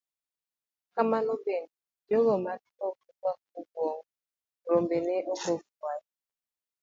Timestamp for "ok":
2.87-2.97